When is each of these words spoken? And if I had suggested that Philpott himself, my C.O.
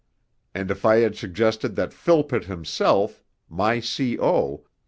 And 0.55 0.71
if 0.71 0.83
I 0.83 0.95
had 0.95 1.15
suggested 1.15 1.75
that 1.75 1.93
Philpott 1.93 2.45
himself, 2.45 3.21
my 3.47 3.79
C.O. 3.79 4.63